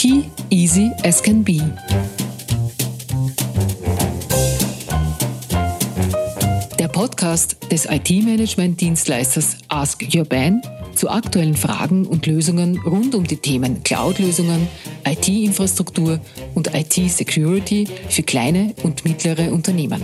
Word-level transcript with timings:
IT 0.00 0.30
easy 0.50 0.92
as 1.02 1.20
can 1.20 1.42
be. 1.42 1.60
Der 6.78 6.86
Podcast 6.86 7.56
des 7.72 7.86
IT-Management-Dienstleisters 7.86 9.56
Ask 9.66 10.04
Your 10.14 10.24
Ban 10.24 10.62
zu 10.94 11.10
aktuellen 11.10 11.56
Fragen 11.56 12.06
und 12.06 12.26
Lösungen 12.26 12.78
rund 12.78 13.16
um 13.16 13.24
die 13.24 13.38
Themen 13.38 13.82
Cloud-Lösungen, 13.82 14.68
IT-Infrastruktur 15.04 16.20
und 16.54 16.72
IT-Security 16.72 17.88
für 18.08 18.22
kleine 18.22 18.74
und 18.84 19.04
mittlere 19.04 19.52
Unternehmen. 19.52 20.00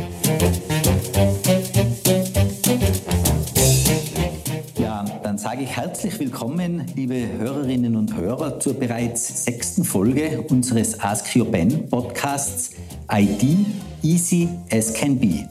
Sage 5.55 5.67
ich 5.67 5.77
herzlich 5.77 6.19
willkommen, 6.19 6.85
liebe 6.97 7.29
Hörerinnen 7.39 7.95
und 7.95 8.17
Hörer, 8.17 8.59
zur 8.59 8.75
bereits 8.75 9.45
sechsten 9.45 9.85
Folge 9.85 10.45
unseres 10.49 10.99
Ask 10.99 11.37
Your 11.37 11.49
Ben 11.49 11.89
Podcasts 11.89 12.73
ID 13.09 13.65
Easy 14.03 14.49
as 14.73 14.93
Can 14.93 15.17
Be. 15.17 15.49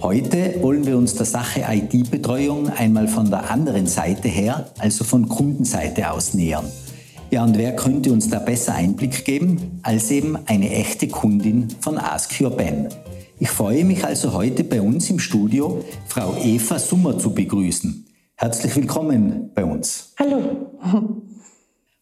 Heute 0.00 0.62
wollen 0.62 0.86
wir 0.86 0.96
uns 0.96 1.16
der 1.16 1.26
Sache 1.26 1.64
ID-Betreuung 1.68 2.68
einmal 2.68 3.08
von 3.08 3.28
der 3.28 3.50
anderen 3.50 3.88
Seite 3.88 4.28
her, 4.28 4.70
also 4.78 5.02
von 5.02 5.28
Kundenseite 5.28 6.08
aus 6.08 6.34
nähern. 6.34 6.66
Ja, 7.32 7.42
und 7.42 7.58
wer 7.58 7.74
könnte 7.74 8.12
uns 8.12 8.28
da 8.28 8.38
besser 8.38 8.76
Einblick 8.76 9.24
geben 9.24 9.80
als 9.82 10.08
eben 10.12 10.38
eine 10.46 10.70
echte 10.70 11.08
Kundin 11.08 11.66
von 11.80 11.98
Ask 11.98 12.40
Your 12.40 12.50
Ben? 12.50 12.90
Ich 13.40 13.48
freue 13.48 13.84
mich 13.84 14.04
also 14.04 14.34
heute 14.34 14.62
bei 14.62 14.80
uns 14.80 15.10
im 15.10 15.18
Studio 15.18 15.84
Frau 16.06 16.36
Eva 16.40 16.78
Summer 16.78 17.18
zu 17.18 17.34
begrüßen. 17.34 18.05
Herzlich 18.38 18.76
willkommen 18.76 19.50
bei 19.54 19.64
uns. 19.64 20.12
Hallo. 20.18 20.70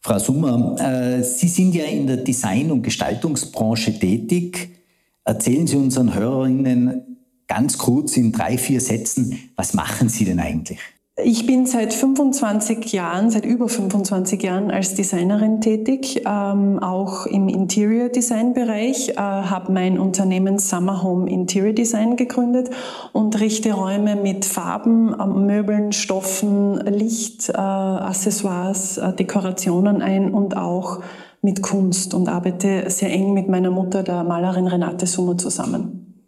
Frau 0.01 0.19
Summer, 0.19 0.75
äh, 0.81 1.23
Sie 1.23 1.47
sind 1.47 1.73
ja 1.73 1.85
in 1.85 2.07
der 2.07 2.17
Design- 2.17 2.71
und 2.71 2.83
Gestaltungsbranche 2.83 3.97
tätig. 3.97 4.81
Erzählen 5.23 5.65
Sie 5.65 5.77
unseren 5.77 6.13
Hörerinnen 6.13 7.17
ganz 7.47 7.77
kurz 7.77 8.17
in 8.17 8.33
drei, 8.33 8.57
vier 8.57 8.81
Sätzen, 8.81 9.49
was 9.55 9.73
machen 9.73 10.09
Sie 10.09 10.25
denn 10.25 10.41
eigentlich? 10.41 10.79
Ich 11.23 11.45
bin 11.45 11.65
seit 11.65 11.93
25 11.93 12.91
Jahren, 12.91 13.29
seit 13.29 13.45
über 13.45 13.69
25 13.69 14.43
Jahren 14.43 14.69
als 14.69 14.95
Designerin 14.95 15.61
tätig, 15.61 16.23
ähm, 16.25 16.79
auch 16.79 17.25
im 17.25 17.47
Interior 17.47 18.09
Design 18.09 18.53
Bereich, 18.53 19.09
äh, 19.11 19.15
habe 19.15 19.71
mein 19.71 19.97
Unternehmen 19.97 20.59
Summer 20.59 21.03
Home 21.03 21.31
Interior 21.31 21.71
Design 21.71 22.17
gegründet 22.17 22.69
und 23.13 23.39
richte 23.39 23.71
Räume 23.71 24.17
mit 24.17 24.43
Farben, 24.43 25.17
äh, 25.17 25.25
Möbeln, 25.25 25.93
Stoffen, 25.93 26.81
Licht, 26.81 27.47
äh, 27.47 27.53
Accessoires, 27.53 28.97
äh, 28.97 29.13
Dekorationen 29.13 30.01
ein 30.01 30.33
und 30.33 30.57
auch 30.57 31.01
mit 31.41 31.61
Kunst 31.61 32.13
und 32.13 32.27
arbeite 32.27 32.89
sehr 32.89 33.09
eng 33.09 33.33
mit 33.33 33.47
meiner 33.47 33.71
Mutter, 33.71 34.03
der 34.03 34.25
Malerin 34.25 34.67
Renate 34.67 35.05
Summer, 35.07 35.37
zusammen. 35.37 36.25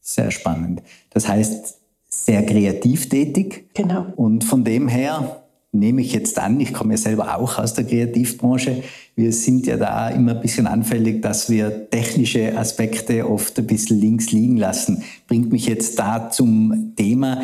Sehr 0.00 0.30
spannend. 0.30 0.82
Das 1.10 1.28
heißt, 1.28 1.81
sehr 2.24 2.44
kreativ 2.44 3.08
tätig. 3.08 3.68
Genau. 3.74 4.06
Und 4.16 4.44
von 4.44 4.64
dem 4.64 4.88
her 4.88 5.42
nehme 5.72 6.02
ich 6.02 6.12
jetzt 6.12 6.38
an, 6.38 6.60
ich 6.60 6.72
komme 6.72 6.94
ja 6.94 6.98
selber 6.98 7.36
auch 7.36 7.58
aus 7.58 7.74
der 7.74 7.84
Kreativbranche, 7.84 8.82
wir 9.14 9.32
sind 9.32 9.66
ja 9.66 9.76
da 9.76 10.08
immer 10.10 10.34
ein 10.34 10.40
bisschen 10.40 10.66
anfällig, 10.66 11.22
dass 11.22 11.50
wir 11.50 11.90
technische 11.90 12.56
Aspekte 12.56 13.28
oft 13.28 13.58
ein 13.58 13.66
bisschen 13.66 13.98
links 13.98 14.32
liegen 14.32 14.56
lassen. 14.56 15.02
Bringt 15.26 15.50
mich 15.50 15.66
jetzt 15.66 15.98
da 15.98 16.30
zum 16.30 16.92
Thema, 16.96 17.42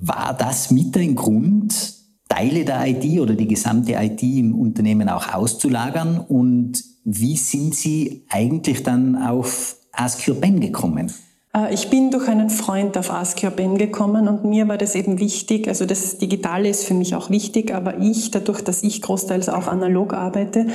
war 0.00 0.36
das 0.38 0.70
mit 0.70 0.96
ein 0.96 1.14
Grund, 1.14 1.94
Teile 2.28 2.64
der 2.64 2.86
IT 2.86 3.20
oder 3.20 3.34
die 3.34 3.48
gesamte 3.48 3.92
IT 3.92 4.22
im 4.22 4.54
Unternehmen 4.54 5.08
auch 5.08 5.32
auszulagern? 5.32 6.18
Und 6.18 6.82
wie 7.04 7.36
sind 7.36 7.74
Sie 7.74 8.24
eigentlich 8.28 8.82
dann 8.82 9.16
auf 9.16 9.76
Ask 9.92 10.26
Your 10.28 10.36
Ben 10.36 10.60
gekommen? 10.60 11.12
Äh, 11.54 11.72
ich 11.72 11.90
bin 11.90 12.10
durch 12.10 12.28
einen 12.28 12.50
Freund 12.50 12.98
auf 12.98 13.10
Ask 13.10 13.42
Your 13.42 13.50
Ben 13.50 13.78
gekommen 13.78 14.28
und 14.28 14.44
mir 14.44 14.68
war 14.68 14.76
das 14.78 14.94
eben 14.94 15.18
wichtig, 15.20 15.68
also 15.68 15.86
das 15.86 16.18
Digitale 16.18 16.68
ist 16.68 16.84
für 16.84 16.94
mich 16.94 17.14
auch 17.14 17.30
wichtig, 17.30 17.74
aber 17.74 17.98
ich, 17.98 18.30
dadurch, 18.30 18.62
dass 18.62 18.82
ich 18.82 19.00
großteils 19.02 19.48
auch 19.48 19.66
analog 19.68 20.12
arbeite, 20.12 20.66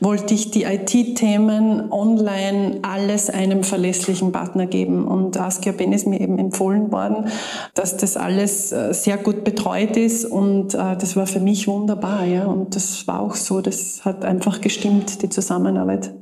wollte 0.00 0.34
ich 0.34 0.50
die 0.50 0.64
IT-Themen 0.64 1.92
online 1.92 2.78
alles 2.82 3.30
einem 3.30 3.64
verlässlichen 3.64 4.32
Partner 4.32 4.66
geben 4.66 5.06
und 5.06 5.38
Ask 5.38 5.66
Your 5.66 5.72
Ben 5.72 5.92
ist 5.92 6.06
mir 6.06 6.20
eben 6.20 6.38
empfohlen 6.38 6.92
worden, 6.92 7.26
dass 7.74 7.96
das 7.96 8.16
alles 8.16 8.72
äh, 8.72 8.92
sehr 8.94 9.16
gut 9.18 9.44
betreut 9.44 9.96
ist 9.96 10.24
und 10.24 10.74
äh, 10.74 10.96
das 10.96 11.16
war 11.16 11.26
für 11.26 11.40
mich 11.40 11.66
wunderbar, 11.66 12.24
ja, 12.24 12.46
und 12.46 12.76
das 12.76 13.06
war 13.06 13.20
auch 13.20 13.34
so, 13.34 13.60
das 13.60 14.04
hat 14.04 14.24
einfach 14.24 14.60
gestimmt, 14.60 15.22
die 15.22 15.28
Zusammenarbeit. 15.28 16.12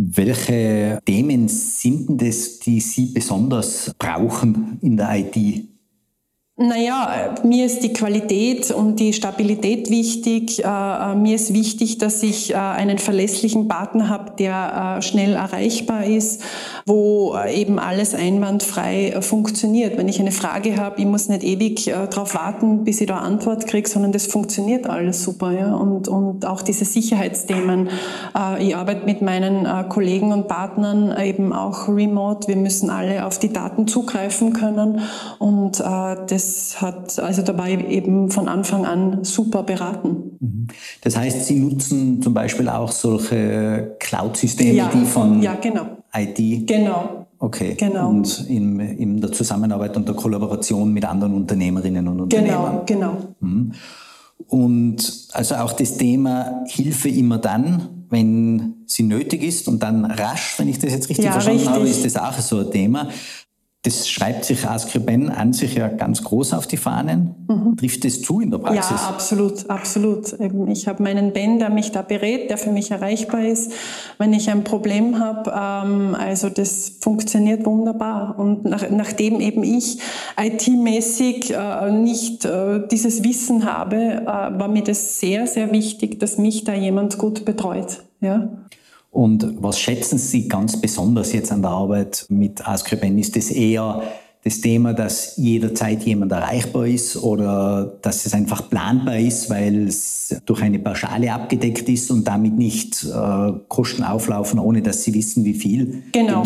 Welche 0.00 1.00
Themen 1.04 1.48
sind 1.48 2.08
denn 2.08 2.18
das, 2.18 2.60
die 2.60 2.78
Sie 2.78 3.06
besonders 3.06 3.92
brauchen 3.98 4.78
in 4.80 4.96
der 4.96 5.08
IT? 5.18 5.64
Naja, 6.60 7.34
mir 7.44 7.66
ist 7.66 7.84
die 7.84 7.92
Qualität 7.92 8.72
und 8.72 8.98
die 8.98 9.12
Stabilität 9.12 9.90
wichtig. 9.90 10.64
Äh, 10.64 10.66
äh, 10.66 11.14
mir 11.14 11.34
ist 11.34 11.52
wichtig, 11.52 11.98
dass 11.98 12.22
ich 12.24 12.50
äh, 12.50 12.54
einen 12.56 12.98
verlässlichen 12.98 13.68
Partner 13.68 14.08
habe, 14.08 14.32
der 14.38 15.00
schnell 15.02 15.34
erreichbar 15.34 16.04
ist, 16.04 16.42
wo 16.88 17.36
eben 17.48 17.78
alles 17.78 18.14
einwandfrei 18.14 19.20
funktioniert. 19.20 19.96
Wenn 19.96 20.08
ich 20.08 20.18
eine 20.20 20.32
Frage 20.32 20.76
habe, 20.76 21.00
ich 21.00 21.06
muss 21.06 21.28
nicht 21.28 21.44
ewig 21.44 21.84
darauf 21.84 22.34
warten, 22.34 22.84
bis 22.84 23.00
ich 23.00 23.06
da 23.06 23.18
Antwort 23.18 23.66
kriege, 23.66 23.88
sondern 23.88 24.12
das 24.12 24.26
funktioniert 24.26 24.88
alles 24.88 25.22
super. 25.22 25.52
Ja? 25.52 25.74
Und, 25.74 26.08
und 26.08 26.44
auch 26.46 26.62
diese 26.62 26.84
Sicherheitsthemen. 26.84 27.88
Ich 28.58 28.74
arbeite 28.74 29.04
mit 29.04 29.22
meinen 29.22 29.88
Kollegen 29.88 30.32
und 30.32 30.48
Partnern 30.48 31.14
eben 31.20 31.52
auch 31.52 31.88
remote. 31.88 32.48
Wir 32.48 32.56
müssen 32.56 32.90
alle 32.90 33.26
auf 33.26 33.38
die 33.38 33.52
Daten 33.52 33.86
zugreifen 33.86 34.52
können 34.52 35.02
und 35.38 35.80
das 35.80 36.48
das 36.48 36.80
hat 36.80 37.18
also 37.18 37.42
dabei 37.42 37.72
eben 37.88 38.30
von 38.30 38.48
Anfang 38.48 38.86
an 38.86 39.24
super 39.24 39.62
beraten. 39.62 40.38
Mhm. 40.40 40.68
Das 41.02 41.16
heißt, 41.16 41.46
Sie 41.46 41.56
nutzen 41.56 42.22
zum 42.22 42.32
Beispiel 42.34 42.68
auch 42.68 42.92
solche 42.92 43.96
Cloud-Systeme, 43.98 44.72
ja, 44.72 44.90
die 44.92 45.04
von 45.04 45.42
ja, 45.42 45.54
genau. 45.54 45.86
IT. 46.22 46.66
Genau. 46.66 47.26
Okay. 47.38 47.74
Genau. 47.78 48.08
Und 48.08 48.46
in, 48.48 48.80
in 48.80 49.20
der 49.20 49.32
Zusammenarbeit 49.32 49.96
und 49.96 50.08
der 50.08 50.16
Kollaboration 50.16 50.92
mit 50.92 51.04
anderen 51.04 51.34
Unternehmerinnen 51.34 52.08
und 52.08 52.20
Unternehmern. 52.22 52.82
Genau, 52.84 53.12
genau. 53.12 53.34
Mhm. 53.40 53.72
Und 54.48 55.28
also 55.32 55.56
auch 55.56 55.72
das 55.72 55.96
Thema 55.96 56.64
Hilfe 56.66 57.08
immer 57.08 57.38
dann, 57.38 58.04
wenn 58.10 58.74
sie 58.86 59.02
nötig 59.02 59.42
ist 59.42 59.68
und 59.68 59.82
dann 59.82 60.04
rasch, 60.04 60.58
wenn 60.58 60.68
ich 60.68 60.78
das 60.78 60.92
jetzt 60.92 61.08
richtig 61.08 61.26
ja, 61.26 61.32
verstanden 61.32 61.60
richtig. 61.60 61.74
habe, 61.74 61.88
ist 61.88 62.04
das 62.04 62.16
auch 62.16 62.38
so 62.38 62.60
ein 62.60 62.70
Thema. 62.70 63.08
Das 63.88 64.06
schreibt 64.06 64.44
sich 64.44 64.68
Askriben 64.68 65.30
an 65.30 65.54
sich 65.54 65.76
ja 65.76 65.88
ganz 65.88 66.22
groß 66.22 66.52
auf 66.52 66.66
die 66.66 66.76
Fahnen. 66.76 67.34
Mhm. 67.48 67.74
Trifft 67.78 68.04
es 68.04 68.20
zu 68.20 68.38
in 68.38 68.50
der 68.50 68.58
Praxis? 68.58 69.00
Ja, 69.00 69.08
absolut, 69.08 69.70
absolut. 69.70 70.36
Ich 70.68 70.86
habe 70.86 71.02
meinen 71.02 71.32
Ben, 71.32 71.58
der 71.58 71.70
mich 71.70 71.90
da 71.90 72.02
berät, 72.02 72.50
der 72.50 72.58
für 72.58 72.70
mich 72.70 72.90
erreichbar 72.90 73.46
ist, 73.46 73.72
wenn 74.18 74.34
ich 74.34 74.50
ein 74.50 74.62
Problem 74.62 75.20
habe. 75.20 75.54
Ähm, 75.56 76.14
also 76.14 76.50
das 76.50 76.98
funktioniert 77.00 77.64
wunderbar. 77.64 78.38
Und 78.38 78.66
nach, 78.66 78.90
nachdem 78.90 79.40
eben 79.40 79.62
ich 79.62 80.00
IT-mäßig 80.38 81.54
äh, 81.54 81.90
nicht 81.90 82.44
äh, 82.44 82.86
dieses 82.90 83.24
Wissen 83.24 83.64
habe, 83.64 83.96
äh, 83.96 84.26
war 84.26 84.68
mir 84.68 84.84
das 84.84 85.18
sehr, 85.18 85.46
sehr 85.46 85.72
wichtig, 85.72 86.20
dass 86.20 86.36
mich 86.36 86.64
da 86.64 86.74
jemand 86.74 87.16
gut 87.16 87.46
betreut. 87.46 88.02
Ja. 88.20 88.50
Und 89.10 89.62
was 89.62 89.80
schätzen 89.80 90.18
Sie 90.18 90.48
ganz 90.48 90.80
besonders 90.80 91.32
jetzt 91.32 91.50
an 91.50 91.62
der 91.62 91.70
Arbeit 91.70 92.26
mit 92.28 92.66
Askriben? 92.66 93.18
Ist 93.18 93.36
das 93.36 93.50
eher 93.50 94.02
das 94.44 94.60
Thema, 94.60 94.94
dass 94.94 95.36
jederzeit 95.36 96.04
jemand 96.04 96.32
erreichbar 96.32 96.86
ist 96.86 97.16
oder 97.16 97.98
dass 98.02 98.24
es 98.24 98.34
einfach 98.34 98.70
planbar 98.70 99.18
ist, 99.18 99.50
weil 99.50 99.88
es 99.88 100.36
durch 100.46 100.62
eine 100.62 100.78
Pauschale 100.78 101.32
abgedeckt 101.32 101.88
ist 101.88 102.10
und 102.10 102.26
damit 102.26 102.56
nicht 102.56 103.04
äh, 103.04 103.52
Kosten 103.68 104.04
auflaufen, 104.04 104.58
ohne 104.60 104.80
dass 104.80 105.02
sie 105.02 105.12
wissen, 105.14 105.44
wie 105.44 105.54
viel. 105.54 106.02
Genau, 106.12 106.42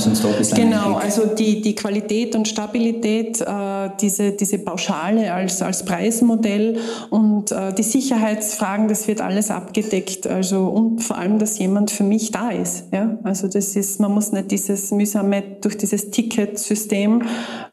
genau. 0.55 0.95
also 0.95 1.27
die, 1.27 1.61
die 1.61 1.75
Qualität 1.75 2.35
und 2.35 2.49
Stabilität, 2.49 3.41
äh, 3.41 3.91
diese, 4.01 4.33
diese 4.33 4.59
Pauschale 4.59 5.33
als, 5.33 5.61
als 5.61 5.85
Preismodell 5.85 6.79
und 7.11 7.53
äh, 7.53 7.75
die 7.75 7.83
Sicherheitsfragen, 7.83 8.89
das 8.89 9.07
wird 9.07 9.21
alles 9.21 9.51
abgedeckt. 9.51 10.27
Also 10.27 10.67
und 10.67 11.01
vor 11.01 11.19
allem, 11.19 11.39
dass 11.39 11.59
jemand 11.59 11.91
für 11.91 12.05
mich 12.05 12.31
da 12.31 12.51
ist. 12.51 12.85
Ja? 12.93 13.19
Also 13.23 13.49
das 13.49 13.77
ist, 13.77 14.01
man 14.01 14.13
muss 14.13 14.33
nicht 14.33 14.51
dieses 14.51 14.91
mühsame 14.93 15.43
durch 15.61 15.77
dieses 15.77 16.11
Ticketsystem 16.11 17.23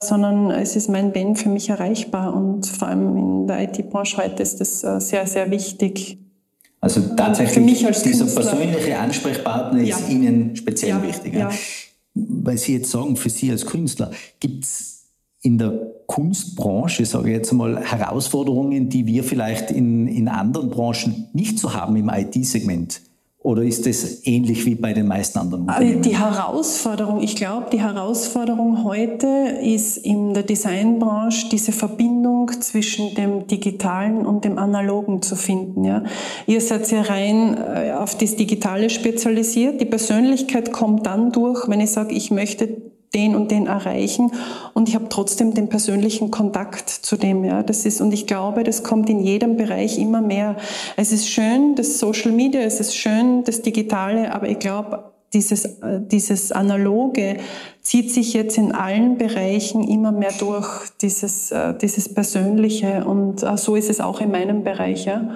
sondern 0.09 0.51
es 0.51 0.75
ist 0.75 0.89
mein 0.89 1.13
Ben 1.13 1.35
für 1.35 1.49
mich 1.49 1.69
erreichbar 1.69 2.35
und 2.35 2.65
vor 2.65 2.87
allem 2.87 3.15
in 3.15 3.47
der 3.47 3.63
IT-Branche 3.63 4.17
heute 4.17 4.43
ist 4.43 4.59
das 4.59 4.83
äh, 4.83 4.99
sehr, 4.99 5.25
sehr 5.27 5.49
wichtig. 5.51 6.17
Also 6.81 7.01
tatsächlich 7.15 7.53
für 7.53 7.61
mich 7.61 7.85
als 7.85 8.03
dieser 8.03 8.25
persönliche 8.25 8.97
Ansprechpartner 8.97 9.81
ja. 9.81 9.95
ist 9.95 10.09
Ihnen 10.09 10.55
speziell 10.55 10.91
ja, 10.91 11.03
wichtig. 11.03 11.33
Ja. 11.35 11.49
Weil 12.13 12.57
Sie 12.57 12.73
jetzt 12.73 12.91
sagen, 12.91 13.15
für 13.15 13.29
Sie 13.29 13.51
als 13.51 13.65
Künstler, 13.65 14.11
gibt 14.39 14.63
es 14.63 15.03
in 15.41 15.57
der 15.57 15.73
Kunstbranche, 16.07 17.05
sage 17.05 17.29
ich 17.29 17.35
jetzt 17.35 17.51
mal, 17.53 17.81
Herausforderungen, 17.81 18.89
die 18.89 19.05
wir 19.05 19.23
vielleicht 19.23 19.71
in, 19.71 20.07
in 20.07 20.27
anderen 20.27 20.69
Branchen 20.69 21.27
nicht 21.33 21.59
so 21.59 21.73
haben 21.73 21.95
im 21.95 22.09
IT-Segment? 22.09 23.01
Oder 23.41 23.63
ist 23.63 23.85
das 23.85 24.25
ähnlich 24.27 24.65
wie 24.65 24.75
bei 24.75 24.91
den 24.91 25.07
meisten 25.07 25.39
anderen 25.39 25.61
äh, 25.61 25.71
Unternehmen? 25.71 26.01
Die 26.01 26.17
Herausforderung, 26.17 27.21
ich 27.21 27.37
glaube, 27.37 27.67
die 27.71 27.79
Herausforderung 27.79 28.83
heute 28.83 29.27
ist 29.63 29.95
in 29.95 30.33
der 30.33 30.43
Designbranche 30.43 31.47
diese 31.49 31.71
Verbindung 31.71 32.51
zwischen 32.59 33.15
dem 33.15 33.47
Digitalen 33.47 34.25
und 34.25 34.43
dem 34.43 34.57
Analogen 34.57 35.21
zu 35.21 35.37
finden. 35.37 35.85
Ja. 35.85 36.03
Ihr 36.47 36.59
seid 36.59 36.91
ja 36.91 37.01
rein 37.01 37.57
äh, 37.57 37.93
auf 37.93 38.17
das 38.17 38.35
Digitale 38.35 38.89
spezialisiert. 38.89 39.79
Die 39.79 39.85
Persönlichkeit 39.85 40.73
kommt 40.73 41.05
dann 41.05 41.31
durch, 41.31 41.69
wenn 41.69 41.79
ich 41.79 41.91
sage, 41.91 42.13
ich 42.13 42.31
möchte 42.31 42.89
den 43.13 43.35
und 43.35 43.51
den 43.51 43.67
erreichen 43.67 44.31
und 44.73 44.87
ich 44.87 44.95
habe 44.95 45.07
trotzdem 45.09 45.53
den 45.53 45.69
persönlichen 45.69 46.31
Kontakt 46.31 46.89
zu 46.89 47.17
dem. 47.17 47.43
Ja, 47.43 47.63
das 47.63 47.85
ist 47.85 48.01
und 48.01 48.13
ich 48.13 48.27
glaube, 48.27 48.63
das 48.63 48.83
kommt 48.83 49.09
in 49.09 49.19
jedem 49.19 49.57
Bereich 49.57 49.97
immer 49.97 50.21
mehr. 50.21 50.55
Es 50.95 51.11
ist 51.11 51.27
schön, 51.27 51.75
das 51.75 51.99
Social 51.99 52.31
Media, 52.31 52.61
es 52.61 52.79
ist 52.79 52.95
schön, 52.95 53.43
das 53.43 53.61
Digitale, 53.61 54.33
aber 54.33 54.47
ich 54.47 54.59
glaube, 54.59 55.11
dieses, 55.33 55.65
äh, 55.65 56.01
dieses 56.01 56.51
Analoge 56.51 57.37
zieht 57.81 58.11
sich 58.11 58.33
jetzt 58.33 58.57
in 58.57 58.71
allen 58.71 59.17
Bereichen 59.17 59.83
immer 59.83 60.11
mehr 60.11 60.33
durch, 60.39 60.89
dieses, 61.01 61.51
äh, 61.51 61.75
dieses 61.77 62.13
Persönliche 62.13 63.05
und 63.05 63.43
äh, 63.43 63.57
so 63.57 63.75
ist 63.75 63.89
es 63.89 64.01
auch 64.01 64.21
in 64.21 64.31
meinem 64.31 64.63
Bereich. 64.63 65.05
Ja. 65.05 65.29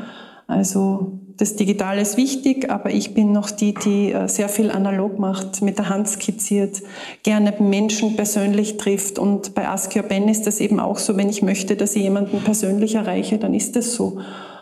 Also 0.47 1.19
das 1.37 1.55
Digitale 1.55 2.01
ist 2.01 2.17
wichtig, 2.17 2.69
aber 2.69 2.91
ich 2.91 3.13
bin 3.13 3.31
noch 3.31 3.49
die, 3.49 3.73
die 3.73 4.11
äh, 4.11 4.27
sehr 4.27 4.49
viel 4.49 4.71
analog 4.71 5.19
macht, 5.19 5.61
mit 5.61 5.77
der 5.77 5.89
Hand 5.89 6.07
skizziert, 6.07 6.81
gerne 7.23 7.53
Menschen 7.59 8.15
persönlich 8.15 8.77
trifft. 8.77 9.17
Und 9.17 9.55
bei 9.55 9.67
Ask 9.67 9.95
Your 9.95 10.03
Ben 10.03 10.27
ist 10.29 10.45
das 10.45 10.59
eben 10.59 10.79
auch 10.79 10.97
so, 10.97 11.17
wenn 11.17 11.29
ich 11.29 11.41
möchte, 11.41 11.75
dass 11.75 11.95
ich 11.95 12.03
jemanden 12.03 12.41
persönlich 12.41 12.95
erreiche, 12.95 13.37
dann 13.37 13.53
ist 13.53 13.75
das 13.75 13.93
so. 13.93 14.19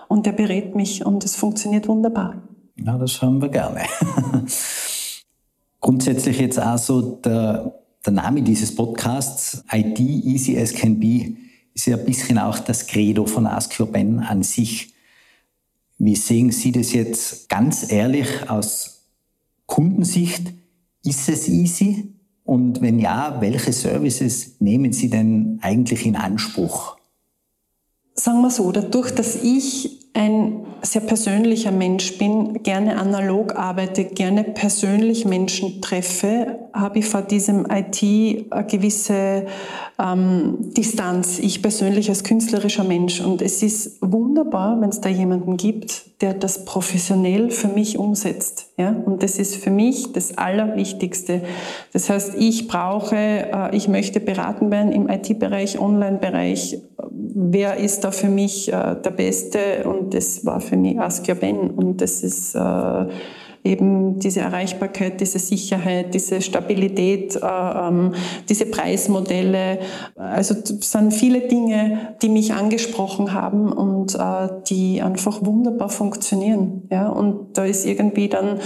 Und 0.07 0.25
der 0.25 0.31
berät 0.31 0.75
mich 0.75 1.05
und 1.05 1.23
es 1.23 1.35
funktioniert 1.35 1.87
wunderbar. 1.87 2.41
Ja, 2.77 2.97
das 2.97 3.21
haben 3.21 3.41
wir 3.41 3.49
gerne. 3.49 3.81
Grundsätzlich 5.81 6.39
jetzt 6.39 6.59
auch 6.61 6.77
so 6.77 7.01
der, 7.01 7.73
der 8.05 8.13
Name 8.13 8.41
dieses 8.41 8.75
Podcasts, 8.75 9.63
IT 9.71 9.99
Easy 9.99 10.57
as 10.57 10.73
Can 10.73 10.99
Be, 10.99 11.35
ist 11.73 11.87
ja 11.87 11.97
ein 11.97 12.05
bisschen 12.05 12.37
auch 12.37 12.59
das 12.59 12.87
Credo 12.87 13.25
von 13.25 13.47
Ask 13.47 13.79
Your 13.79 13.87
Ben 13.87 14.19
an 14.19 14.43
sich. 14.43 14.90
Wie 16.03 16.15
sehen 16.15 16.49
Sie 16.49 16.71
das 16.71 16.93
jetzt 16.93 17.47
ganz 17.47 17.91
ehrlich 17.91 18.49
aus 18.49 19.03
Kundensicht? 19.67 20.51
Ist 21.05 21.29
es 21.29 21.47
easy? 21.47 22.15
Und 22.43 22.81
wenn 22.81 22.97
ja, 22.97 23.37
welche 23.39 23.71
Services 23.71 24.55
nehmen 24.59 24.93
Sie 24.93 25.11
denn 25.11 25.59
eigentlich 25.61 26.03
in 26.07 26.15
Anspruch? 26.15 26.97
Sagen 28.15 28.41
wir 28.41 28.49
so, 28.49 28.71
dadurch, 28.71 29.11
dass 29.11 29.43
ich 29.43 30.09
ein 30.13 30.65
sehr 30.81 31.01
persönlicher 31.01 31.71
Mensch 31.71 32.17
bin, 32.17 32.63
gerne 32.63 32.97
analog 32.97 33.55
arbeite, 33.55 34.05
gerne 34.05 34.43
persönlich 34.43 35.25
Menschen 35.25 35.83
treffe, 35.83 36.67
habe 36.73 36.99
ich 36.99 37.05
vor 37.05 37.21
diesem 37.21 37.67
IT 37.69 38.01
eine 38.51 38.65
gewisse 38.65 39.45
ähm, 40.01 40.57
Distanz. 40.75 41.39
Ich 41.39 41.61
persönlich 41.61 42.09
als 42.09 42.23
künstlerischer 42.23 42.83
Mensch. 42.83 43.21
Und 43.21 43.41
es 43.41 43.61
ist 43.61 43.97
wunderbar, 44.01 44.79
wenn 44.81 44.89
es 44.89 45.01
da 45.01 45.09
jemanden 45.09 45.57
gibt, 45.57 46.21
der 46.21 46.33
das 46.33 46.65
professionell 46.65 47.51
für 47.51 47.67
mich 47.67 47.97
umsetzt. 47.97 48.71
Ja? 48.77 48.89
Und 48.89 49.23
das 49.23 49.37
ist 49.37 49.57
für 49.57 49.71
mich 49.71 50.13
das 50.13 50.37
Allerwichtigste. 50.37 51.41
Das 51.93 52.09
heißt, 52.09 52.35
ich 52.37 52.67
brauche, 52.67 53.15
äh, 53.15 53.75
ich 53.75 53.87
möchte 53.87 54.19
beraten 54.19 54.71
werden 54.71 54.91
im 54.91 55.09
IT-Bereich, 55.09 55.79
Online-Bereich. 55.79 56.79
Wer 57.09 57.77
ist 57.77 58.03
da 58.03 58.11
für 58.11 58.29
mich 58.29 58.71
äh, 58.71 58.95
der 58.95 59.11
Beste? 59.11 59.59
Und 59.85 60.13
das 60.13 60.45
war 60.45 60.61
für 60.61 60.77
mich 60.77 60.99
Ask 60.99 61.27
Ben. 61.39 61.71
Und 61.71 62.01
das 62.01 62.23
ist 62.23 62.55
äh, 62.55 63.05
eben 63.63 64.19
diese 64.19 64.41
Erreichbarkeit, 64.41 65.21
diese 65.21 65.39
Sicherheit, 65.39 66.13
diese 66.13 66.41
Stabilität, 66.41 67.35
äh, 67.35 67.39
ähm, 67.41 68.13
diese 68.49 68.65
Preismodelle. 68.65 69.79
Also 70.15 70.55
es 70.55 70.91
sind 70.91 71.13
viele 71.13 71.41
Dinge, 71.41 72.15
die 72.21 72.29
mich 72.29 72.53
angesprochen 72.53 73.33
haben 73.33 73.71
und 73.71 74.15
äh, 74.15 74.47
die 74.67 75.01
einfach 75.01 75.45
wunderbar 75.45 75.89
funktionieren. 75.89 76.87
Ja? 76.91 77.09
Und 77.09 77.57
da 77.57 77.65
ist 77.65 77.85
irgendwie 77.85 78.29
dann 78.29 78.59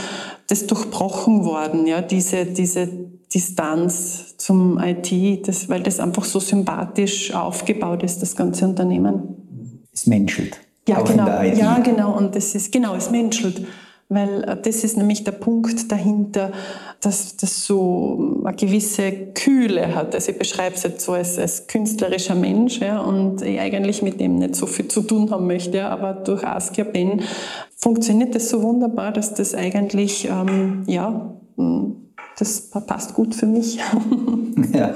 das 0.48 0.68
durchbrochen 0.68 1.44
worden, 1.44 1.88
ja? 1.88 2.02
diese, 2.02 2.46
diese 2.46 2.88
Distanz 3.34 4.38
zum 4.38 4.80
IT, 4.80 5.48
das, 5.48 5.68
weil 5.68 5.84
das 5.84 6.00
einfach 6.00 6.24
so 6.24 6.40
sympathisch 6.40 7.34
aufgebaut 7.34 8.04
ist, 8.04 8.22
das 8.22 8.36
ganze 8.36 8.66
Unternehmen. 8.66 9.88
Es 9.92 10.08
menschelt. 10.08 10.60
Ja, 10.88 11.02
genau. 11.02 11.28
Ja, 11.42 11.80
genau. 11.80 12.16
Und 12.16 12.36
das 12.36 12.54
ist, 12.54 12.72
genau, 12.72 12.96
es 12.96 13.10
menschelt 13.10 13.66
weil 14.10 14.44
äh, 14.44 14.58
das 14.62 14.84
ist 14.84 14.98
nämlich 14.98 15.24
der 15.24 15.32
Punkt 15.32 15.92
dahinter, 15.92 16.52
dass 17.02 17.38
das 17.38 17.66
so 17.66 18.42
eine 18.44 18.56
gewisse 18.56 19.12
Kühle 19.34 19.96
hat. 19.96 20.14
Also 20.16 20.32
ich 20.32 20.40
beschreibe 20.40 20.76
es 20.76 20.84
jetzt 20.84 21.06
so 21.06 21.14
als, 21.14 21.38
als 21.38 21.68
künstlerischer 21.68 22.36
Mensch 22.36 22.80
ja, 22.80 23.00
und 23.00 23.42
ich 23.42 23.60
eigentlich 23.60 24.02
mit 24.02 24.20
dem 24.20 24.36
nicht 24.36 24.56
so 24.56 24.66
viel 24.66 24.88
zu 24.88 25.02
tun 25.02 25.32
haben 25.32 25.48
möchte, 25.48 25.86
aber 25.86 26.14
durch 26.14 26.44
Ask 26.46 26.78
Your 26.78 26.86
Ben 26.86 27.22
funktioniert 27.76 28.36
das 28.36 28.50
so 28.50 28.62
wunderbar, 28.62 29.12
dass 29.12 29.34
das 29.34 29.54
eigentlich, 29.54 30.28
ähm, 30.30 30.84
ja, 30.88 31.34
hm, 31.58 31.96
das 32.38 32.70
passt 32.70 33.14
gut 33.14 33.34
für 33.34 33.46
mich. 33.46 33.80
ja. 34.74 34.94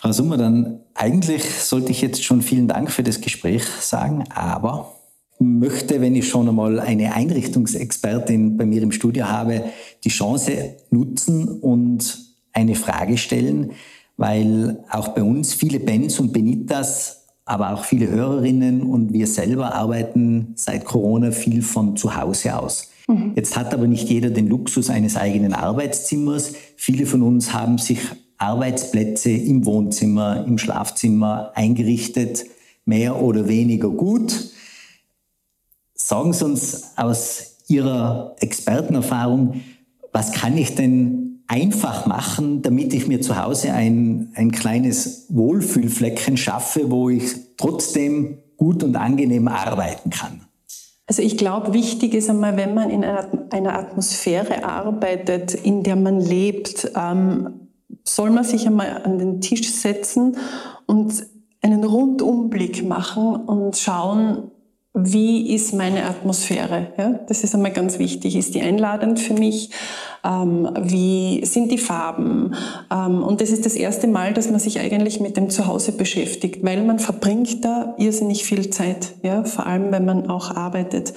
Frau 0.00 0.12
Summer, 0.12 0.38
dann 0.38 0.80
eigentlich 0.94 1.44
sollte 1.54 1.90
ich 1.90 2.00
jetzt 2.00 2.24
schon 2.24 2.42
vielen 2.42 2.68
Dank 2.68 2.90
für 2.90 3.02
das 3.02 3.20
Gespräch 3.20 3.64
sagen, 3.80 4.24
aber 4.34 4.94
möchte, 5.40 6.00
wenn 6.00 6.14
ich 6.14 6.28
schon 6.28 6.48
einmal 6.48 6.78
eine 6.78 7.14
Einrichtungsexpertin 7.14 8.56
bei 8.56 8.66
mir 8.66 8.82
im 8.82 8.92
Studio 8.92 9.26
habe, 9.26 9.64
die 10.04 10.10
Chance 10.10 10.76
nutzen 10.90 11.48
und 11.48 12.18
eine 12.52 12.74
Frage 12.74 13.16
stellen, 13.16 13.72
weil 14.16 14.84
auch 14.90 15.08
bei 15.08 15.22
uns 15.22 15.54
viele 15.54 15.80
Bens 15.80 16.20
und 16.20 16.32
Benitas, 16.32 17.24
aber 17.46 17.72
auch 17.72 17.84
viele 17.84 18.08
Hörerinnen 18.08 18.82
und 18.82 19.12
wir 19.12 19.26
selber 19.26 19.74
arbeiten 19.74 20.52
seit 20.56 20.84
Corona 20.84 21.30
viel 21.30 21.62
von 21.62 21.96
zu 21.96 22.14
Hause 22.14 22.58
aus. 22.58 22.90
Mhm. 23.08 23.32
Jetzt 23.34 23.56
hat 23.56 23.72
aber 23.72 23.86
nicht 23.86 24.08
jeder 24.08 24.30
den 24.30 24.46
Luxus 24.46 24.90
eines 24.90 25.16
eigenen 25.16 25.54
Arbeitszimmers. 25.54 26.52
Viele 26.76 27.06
von 27.06 27.22
uns 27.22 27.54
haben 27.54 27.78
sich 27.78 28.00
Arbeitsplätze 28.36 29.30
im 29.30 29.64
Wohnzimmer, 29.64 30.44
im 30.46 30.58
Schlafzimmer 30.58 31.52
eingerichtet, 31.54 32.44
mehr 32.84 33.20
oder 33.22 33.48
weniger 33.48 33.88
gut. 33.88 34.50
Sagen 36.06 36.32
Sie 36.32 36.44
uns 36.44 36.92
aus 36.96 37.56
Ihrer 37.68 38.34
Expertenerfahrung, 38.40 39.60
was 40.12 40.32
kann 40.32 40.56
ich 40.56 40.74
denn 40.74 41.44
einfach 41.46 42.06
machen, 42.06 42.62
damit 42.62 42.94
ich 42.94 43.06
mir 43.06 43.20
zu 43.20 43.40
Hause 43.40 43.72
ein, 43.72 44.32
ein 44.34 44.50
kleines 44.50 45.26
Wohlfühlfleckchen 45.28 46.36
schaffe, 46.36 46.90
wo 46.90 47.10
ich 47.10 47.56
trotzdem 47.56 48.38
gut 48.56 48.82
und 48.82 48.96
angenehm 48.96 49.46
arbeiten 49.46 50.10
kann? 50.10 50.46
Also 51.06 51.22
ich 51.22 51.36
glaube, 51.36 51.74
wichtig 51.74 52.14
ist 52.14 52.30
einmal, 52.30 52.56
wenn 52.56 52.74
man 52.74 52.90
in 52.90 53.04
einer, 53.04 53.28
einer 53.50 53.78
Atmosphäre 53.78 54.64
arbeitet, 54.64 55.54
in 55.54 55.82
der 55.82 55.96
man 55.96 56.20
lebt, 56.20 56.90
ähm, 56.96 57.68
soll 58.04 58.30
man 58.30 58.44
sich 58.44 58.66
einmal 58.66 59.02
an 59.04 59.18
den 59.18 59.40
Tisch 59.40 59.72
setzen 59.72 60.36
und 60.86 61.26
einen 61.62 61.84
Rundumblick 61.84 62.84
machen 62.84 63.36
und 63.36 63.76
schauen, 63.76 64.50
wie 64.92 65.54
ist 65.54 65.72
meine 65.72 66.04
Atmosphäre? 66.04 66.88
Ja, 66.98 67.20
das 67.28 67.44
ist 67.44 67.54
einmal 67.54 67.70
ganz 67.70 68.00
wichtig. 68.00 68.34
Ist 68.34 68.56
die 68.56 68.60
einladend 68.60 69.20
für 69.20 69.34
mich? 69.34 69.70
Ähm, 70.24 70.68
wie 70.80 71.44
sind 71.44 71.70
die 71.70 71.78
Farben? 71.78 72.54
Ähm, 72.92 73.22
und 73.22 73.40
das 73.40 73.50
ist 73.50 73.64
das 73.64 73.76
erste 73.76 74.08
Mal, 74.08 74.34
dass 74.34 74.50
man 74.50 74.58
sich 74.58 74.80
eigentlich 74.80 75.20
mit 75.20 75.36
dem 75.36 75.48
Zuhause 75.48 75.92
beschäftigt, 75.92 76.64
weil 76.64 76.82
man 76.82 76.98
verbringt 76.98 77.64
da 77.64 77.94
irrsinnig 77.98 78.44
viel 78.44 78.70
Zeit, 78.70 79.14
ja, 79.22 79.44
vor 79.44 79.66
allem 79.66 79.92
wenn 79.92 80.04
man 80.04 80.28
auch 80.28 80.56
arbeitet. 80.56 81.14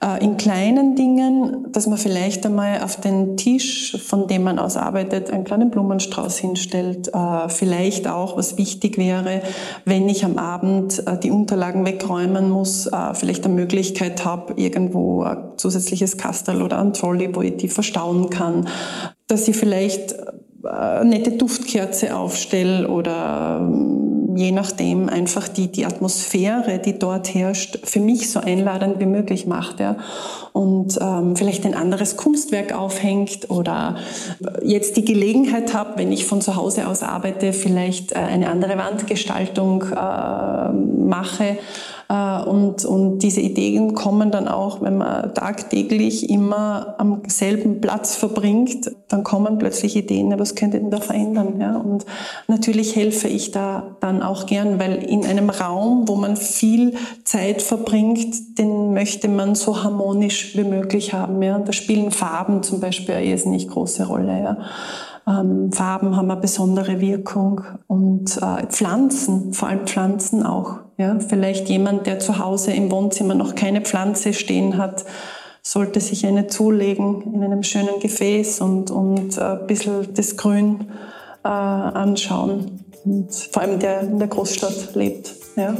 Äh, 0.00 0.24
in 0.24 0.36
kleinen 0.36 0.94
Dingen, 0.94 1.72
dass 1.72 1.88
man 1.88 1.98
vielleicht 1.98 2.46
einmal 2.46 2.82
auf 2.82 3.00
den 3.00 3.36
Tisch, 3.36 3.96
von 4.06 4.28
dem 4.28 4.44
man 4.44 4.58
aus 4.58 4.76
arbeitet, 4.76 5.30
einen 5.30 5.44
kleinen 5.44 5.70
Blumenstrauß 5.70 6.38
hinstellt. 6.38 7.08
Äh, 7.12 7.48
vielleicht 7.48 8.06
auch, 8.06 8.36
was 8.36 8.56
wichtig 8.58 8.96
wäre, 8.96 9.42
wenn 9.84 10.08
ich 10.08 10.24
am 10.24 10.38
Abend 10.38 11.02
äh, 11.06 11.18
die 11.18 11.30
Unterlagen 11.30 11.84
wegräumen 11.84 12.50
muss, 12.50 12.88
vielleicht 13.14 13.44
eine 13.44 13.54
Möglichkeit 13.54 14.24
habe, 14.24 14.54
irgendwo 14.56 15.22
ein 15.22 15.52
zusätzliches 15.56 16.16
Kastel 16.16 16.62
oder 16.62 16.78
ein 16.78 16.92
Trolley, 16.92 17.34
wo 17.34 17.42
ich 17.42 17.56
die 17.56 17.68
verstauen 17.68 18.30
kann, 18.30 18.68
dass 19.26 19.48
ich 19.48 19.56
vielleicht 19.56 20.14
eine 20.62 21.10
nette 21.10 21.32
Duftkerze 21.32 22.16
aufstelle 22.16 22.88
oder 22.88 23.58
ähm, 23.60 24.17
je 24.38 24.52
nachdem 24.52 25.08
einfach 25.08 25.48
die, 25.48 25.66
die 25.66 25.84
Atmosphäre, 25.84 26.78
die 26.78 26.96
dort 26.96 27.34
herrscht, 27.34 27.80
für 27.82 27.98
mich 27.98 28.30
so 28.30 28.38
einladend 28.38 29.00
wie 29.00 29.06
möglich 29.06 29.46
macht. 29.46 29.80
Ja. 29.80 29.96
Und 30.52 30.96
ähm, 31.00 31.34
vielleicht 31.34 31.66
ein 31.66 31.74
anderes 31.74 32.16
Kunstwerk 32.16 32.72
aufhängt 32.72 33.50
oder 33.50 33.96
jetzt 34.62 34.96
die 34.96 35.04
Gelegenheit 35.04 35.74
habe, 35.74 35.94
wenn 35.96 36.12
ich 36.12 36.24
von 36.24 36.40
zu 36.40 36.54
Hause 36.54 36.86
aus 36.86 37.02
arbeite, 37.02 37.52
vielleicht 37.52 38.12
äh, 38.12 38.16
eine 38.16 38.48
andere 38.48 38.78
Wandgestaltung 38.78 39.82
äh, 39.82 40.72
mache 40.72 41.38
Äh, 41.38 41.97
und, 42.10 42.86
und 42.86 43.18
diese 43.18 43.42
Ideen 43.42 43.94
kommen 43.94 44.30
dann 44.30 44.48
auch, 44.48 44.80
wenn 44.80 44.96
man 44.96 45.34
tagtäglich 45.34 46.30
immer 46.30 46.94
am 46.96 47.20
selben 47.26 47.82
Platz 47.82 48.16
verbringt, 48.16 48.90
dann 49.08 49.24
kommen 49.24 49.58
plötzlich 49.58 49.94
Ideen, 49.94 50.32
was 50.38 50.54
könnte 50.54 50.78
denn 50.78 50.90
da 50.90 51.00
verändern? 51.00 51.60
Ja? 51.60 51.76
Und 51.76 52.06
natürlich 52.46 52.96
helfe 52.96 53.28
ich 53.28 53.50
da 53.50 53.96
dann 54.00 54.22
auch 54.22 54.46
gern, 54.46 54.78
weil 54.78 55.02
in 55.02 55.26
einem 55.26 55.50
Raum, 55.50 56.08
wo 56.08 56.16
man 56.16 56.36
viel 56.38 56.94
Zeit 57.24 57.60
verbringt, 57.60 58.58
den 58.58 58.94
möchte 58.94 59.28
man 59.28 59.54
so 59.54 59.84
harmonisch 59.84 60.56
wie 60.56 60.64
möglich 60.64 61.12
haben. 61.12 61.42
Ja? 61.42 61.58
Da 61.58 61.72
spielen 61.72 62.10
Farben 62.10 62.62
zum 62.62 62.80
Beispiel 62.80 63.16
eine 63.16 63.26
irrsinnig 63.26 63.68
große 63.68 64.06
Rolle. 64.06 64.40
Ja? 65.26 65.40
Ähm, 65.40 65.72
Farben 65.72 66.16
haben 66.16 66.30
eine 66.30 66.40
besondere 66.40 67.02
Wirkung 67.02 67.60
und 67.86 68.38
äh, 68.38 68.66
Pflanzen, 68.68 69.52
vor 69.52 69.68
allem 69.68 69.86
Pflanzen 69.86 70.42
auch. 70.42 70.87
Ja, 70.98 71.16
vielleicht 71.20 71.68
jemand, 71.68 72.08
der 72.08 72.18
zu 72.18 72.38
Hause 72.38 72.72
im 72.72 72.90
Wohnzimmer 72.90 73.34
noch 73.34 73.54
keine 73.54 73.82
Pflanze 73.82 74.34
stehen 74.34 74.78
hat, 74.78 75.04
sollte 75.62 76.00
sich 76.00 76.26
eine 76.26 76.48
zulegen 76.48 77.22
in 77.34 77.44
einem 77.44 77.62
schönen 77.62 78.00
Gefäß 78.00 78.60
und, 78.60 78.90
und 78.90 79.38
äh, 79.38 79.42
ein 79.42 79.66
bisschen 79.68 80.12
das 80.14 80.36
Grün 80.36 80.88
äh, 81.44 81.48
anschauen. 81.48 82.84
Und 83.04 83.32
vor 83.32 83.62
allem 83.62 83.78
der 83.78 84.00
in 84.00 84.18
der 84.18 84.26
Großstadt 84.26 84.96
lebt, 84.96 85.34
ja, 85.54 85.72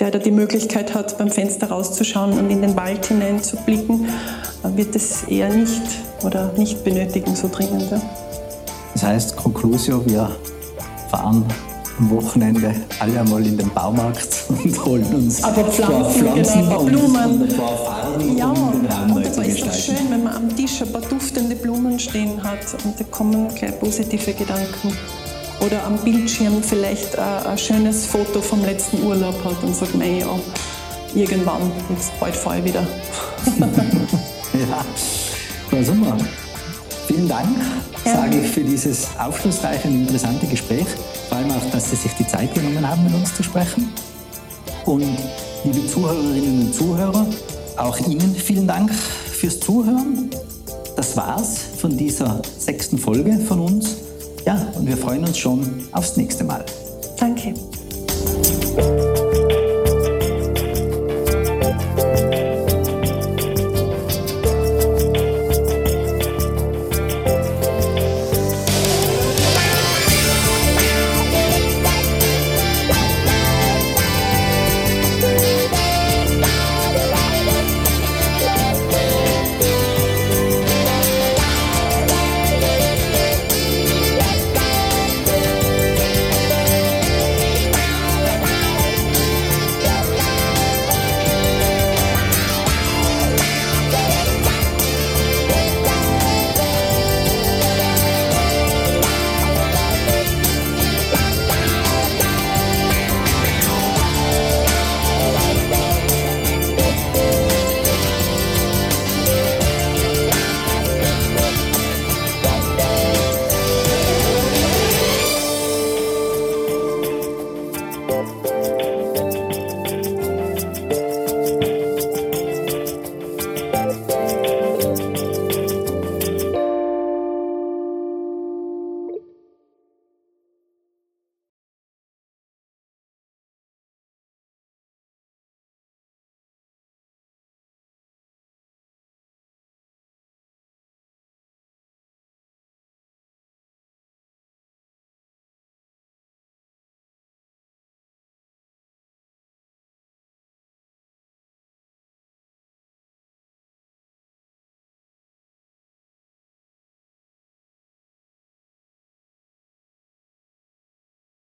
der 0.00 0.10
da 0.10 0.18
die 0.18 0.30
Möglichkeit 0.30 0.94
hat, 0.94 1.18
beim 1.18 1.30
Fenster 1.30 1.68
rauszuschauen 1.68 2.32
und 2.38 2.48
in 2.48 2.62
den 2.62 2.74
Wald 2.74 3.04
hinein 3.04 3.42
zu 3.42 3.56
blicken, 3.56 4.08
wird 4.62 4.96
es 4.96 5.24
eher 5.24 5.52
nicht 5.52 5.82
oder 6.24 6.50
nicht 6.56 6.82
benötigen 6.82 7.36
so 7.36 7.50
dringend. 7.52 7.90
Ja. 7.90 8.00
Das 8.94 9.02
heißt, 9.02 9.36
Conclusio, 9.36 10.04
wir 10.06 10.30
fahren 11.10 11.44
am 11.98 12.10
Wochenende 12.10 12.74
alle 12.98 13.20
einmal 13.20 13.44
in 13.46 13.56
den 13.56 13.70
Baumarkt 13.70 14.44
und 14.48 14.84
holen 14.84 15.14
uns 15.14 15.42
Aber 15.42 15.64
Pflanzen, 15.64 16.28
ein 16.28 16.44
Pflanzen 16.44 16.62
genau, 16.62 16.84
Blumen. 16.84 17.42
Und 17.42 17.52
Farben, 17.52 18.36
ja, 18.36 18.46
um 18.46 19.12
und 19.12 19.26
dabei 19.26 19.46
ist 19.46 19.66
es 19.66 19.86
schön, 19.86 20.10
wenn 20.10 20.24
man 20.24 20.34
am 20.34 20.56
Tisch 20.56 20.82
ein 20.82 20.92
paar 20.92 21.02
duftende 21.02 21.56
Blumen 21.56 21.98
stehen 21.98 22.42
hat 22.42 22.60
und 22.84 22.98
da 22.98 23.04
kommen 23.04 23.48
gleich 23.54 23.78
positive 23.78 24.32
Gedanken. 24.32 24.96
Oder 25.64 25.84
am 25.84 25.96
Bildschirm 25.98 26.62
vielleicht 26.62 27.16
ein, 27.18 27.46
ein 27.46 27.58
schönes 27.58 28.06
Foto 28.06 28.40
vom 28.40 28.62
letzten 28.62 29.02
Urlaub 29.04 29.44
hat 29.44 29.62
und 29.62 29.76
sagt, 29.76 29.94
mei, 29.94 30.18
ja, 30.18 30.26
irgendwann, 31.14 31.70
jetzt 31.90 32.18
bald 32.18 32.34
fahre 32.34 32.58
ich 32.58 32.64
wieder. 32.64 32.86
ja, 34.54 34.84
da 35.70 35.82
sind 35.82 36.00
wir. 36.00 36.16
Vielen 37.06 37.28
Dank, 37.28 37.48
ja. 38.04 38.14
sage 38.14 38.40
ich, 38.40 38.50
für 38.50 38.62
dieses 38.62 39.08
aufschlussreiche 39.18 39.88
und 39.88 40.02
interessante 40.02 40.46
Gespräch. 40.46 40.86
Vor 41.28 41.38
allem 41.38 41.50
auch, 41.50 41.70
dass 41.70 41.90
Sie 41.90 41.96
sich 41.96 42.12
die 42.12 42.26
Zeit 42.26 42.54
genommen 42.54 42.88
haben, 42.88 43.04
mit 43.04 43.14
uns 43.14 43.34
zu 43.34 43.42
sprechen. 43.42 43.90
Und 44.84 45.18
liebe 45.64 45.86
Zuhörerinnen 45.86 46.66
und 46.66 46.74
Zuhörer, 46.74 47.26
auch 47.76 47.98
Ihnen 48.00 48.34
vielen 48.34 48.66
Dank 48.66 48.92
fürs 48.92 49.58
Zuhören. 49.60 50.30
Das 50.96 51.16
war's 51.16 51.56
von 51.78 51.96
dieser 51.96 52.42
sechsten 52.58 52.98
Folge 52.98 53.38
von 53.38 53.60
uns. 53.60 53.96
Ja, 54.44 54.66
und 54.74 54.86
wir 54.86 54.96
freuen 54.96 55.24
uns 55.24 55.38
schon 55.38 55.84
aufs 55.92 56.16
nächste 56.16 56.44
Mal. 56.44 56.64
Danke. 57.18 57.54